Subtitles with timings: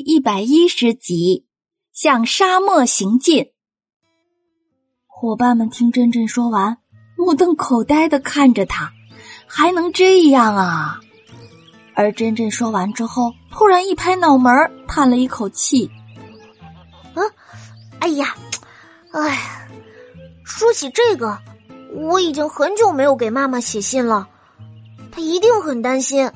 [0.00, 1.46] 一百一十集，
[1.92, 3.52] 向沙漠行进。
[5.06, 6.78] 伙伴们听珍珍说完，
[7.16, 8.90] 目瞪口呆的看着他，
[9.46, 11.00] 还能这样啊？
[11.94, 14.52] 而珍珍说完之后，突然一拍脑门，
[14.88, 15.90] 叹了一口气
[17.12, 17.20] ：“啊，
[17.98, 18.34] 哎呀，
[19.12, 19.68] 哎呀，
[20.44, 21.38] 说起这个，
[21.94, 24.26] 我已经很久没有给妈妈写信了，
[25.12, 26.30] 她一定很担心。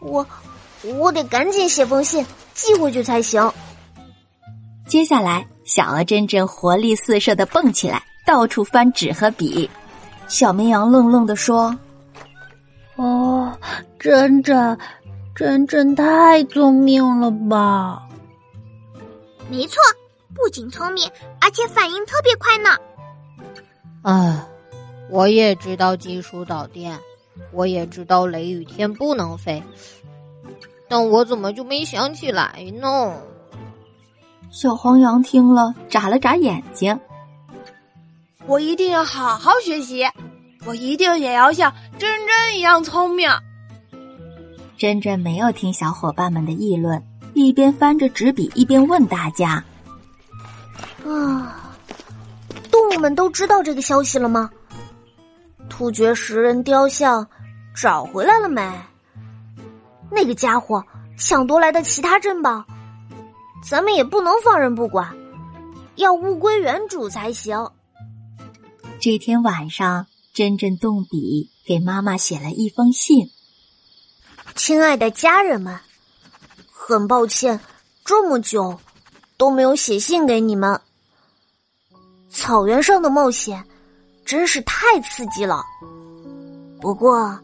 [0.00, 0.26] 我，
[0.98, 3.50] 我得赶紧写封信。”寄回去才行。
[4.86, 9.68] 接下来，小鹅真真活力四射的蹦起来，到处翻纸和笔。
[10.28, 11.76] 小绵羊愣愣的说
[12.96, 13.56] ：“哦，
[13.98, 14.78] 真真，
[15.34, 18.02] 真真太聪明了吧？”
[19.50, 19.76] 没错，
[20.34, 21.10] 不仅聪明，
[21.40, 22.70] 而且反应特别快呢。
[24.02, 24.46] 哎，
[25.10, 26.98] 我也知道金属导电，
[27.52, 29.62] 我也知道雷雨天不能飞。
[30.92, 33.16] 但我怎么就没想起来呢？
[34.50, 37.00] 小黄羊听了，眨了眨眼睛。
[38.44, 40.04] 我一定要好好学习，
[40.66, 43.30] 我一定也要像珍珍一样聪明。
[44.76, 49.64] 珍珍没有听小伙伴们的议论，一边翻着纸笔，一边问大家
[51.08, 51.72] ：“啊，
[52.70, 54.50] 动物们都知道这个消息了吗？
[55.70, 57.26] 突厥食人雕像
[57.74, 58.60] 找回来了没？”
[60.14, 60.84] 那个家伙
[61.18, 62.62] 抢夺来的其他珍宝，
[63.66, 65.16] 咱们也不能放任不管，
[65.96, 67.66] 要物归原主才行。
[69.00, 73.30] 这天晚上，珍珍动笔给妈妈写了一封信
[74.54, 75.80] ：“亲爱的家人们，
[76.70, 77.58] 很抱歉，
[78.04, 78.78] 这么久
[79.38, 80.78] 都没有写信给你们。
[82.28, 83.64] 草原上的冒险
[84.26, 85.64] 真是太刺激了。
[86.82, 87.40] 不过，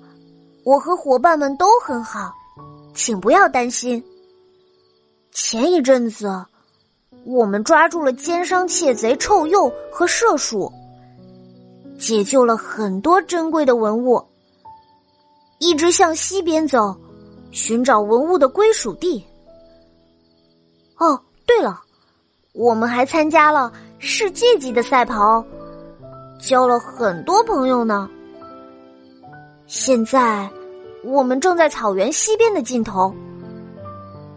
[0.64, 2.30] 我和伙伴们都很好。”
[2.94, 4.02] 请不要担心。
[5.32, 6.44] 前一阵子，
[7.24, 10.72] 我们抓住了奸商窃贼臭鼬和麝鼠，
[11.98, 14.22] 解救了很多珍贵的文物，
[15.60, 16.96] 一直向西边走，
[17.52, 19.24] 寻找文物的归属地。
[20.96, 21.80] 哦，对了，
[22.52, 25.44] 我们还参加了世界级的赛跑，
[26.40, 28.10] 交了很多朋友呢。
[29.66, 30.50] 现在。
[31.02, 33.14] 我们正在草原西边的尽头，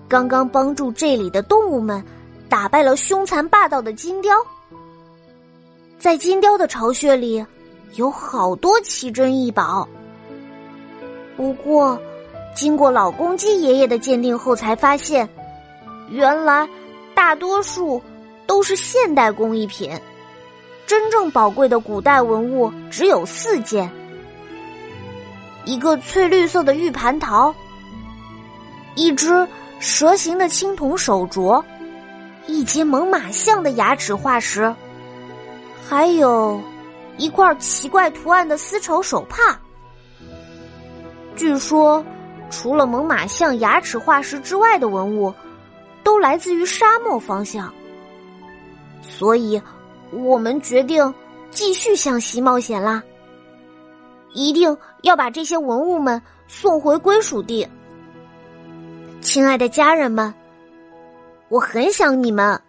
[0.08, 2.04] 刚刚帮助这里的动物们
[2.48, 4.36] 打败了凶残霸道的金雕。
[6.00, 7.46] 在金雕的巢穴里，
[7.96, 9.88] 有好多奇珍异宝。
[11.38, 12.00] 不过，
[12.56, 15.28] 经过老公鸡爷爷的鉴定后，才发现，
[16.10, 16.68] 原来
[17.16, 18.02] 大多数
[18.46, 19.92] 都是现代工艺品，
[20.86, 23.90] 真正宝贵的古代文物只有四件。
[25.66, 27.54] 一个翠绿色的玉蟠桃，
[28.96, 29.48] 一只
[29.80, 31.64] 蛇形的青铜手镯，
[32.48, 34.74] 一截猛犸象的牙齿化石，
[35.88, 36.60] 还有
[37.18, 39.60] 一块奇怪图案的丝绸手帕。
[41.36, 42.04] 据说，
[42.50, 45.34] 除了猛犸象牙齿化石之外的文物，
[46.04, 47.74] 都来自于沙漠方向。
[49.02, 49.62] 所以，
[50.12, 51.14] 我们决定
[51.50, 53.02] 继续向西冒险啦。
[54.34, 57.68] 一定要把这些文物们送回归属地。
[59.22, 60.34] 亲爱的家人们，
[61.50, 62.62] 我很想你们，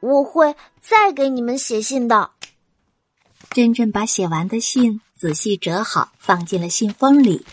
[0.00, 2.30] 我会再给你们写信的。
[3.50, 7.44] 珍珍把写完的信仔细折好，放进了信封里，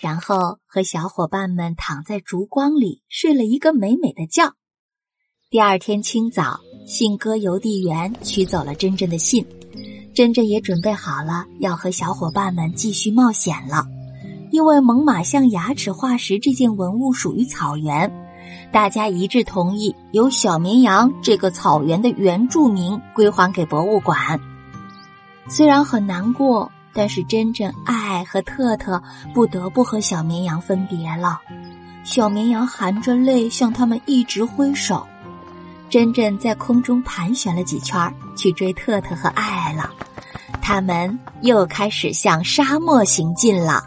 [0.00, 4.54] 然后和小伙伴们躺在烛光里睡了一个美美的觉。
[5.48, 9.44] 第二天清早，信鸽邮递员取走了珍珍的信。
[10.14, 13.86] 珍珍也准备好了，要和小伙伴们继续冒险了。
[14.50, 18.10] 因为猛犸象牙齿化石这件文物属于草原，
[18.72, 24.40] 大家一致同意由小绵羊这个草原的原住民归还给博物馆。
[25.48, 29.00] 虽然很难过，但是珍珍、爱爱和特特
[29.32, 31.40] 不得不和小绵羊分别了。
[32.02, 35.06] 小绵羊含着泪向他们一直挥手。
[35.90, 39.90] 珍珍在空中盘旋了几圈，去追特特和爱爱了。
[40.62, 43.82] 他们又开始向沙漠行进了。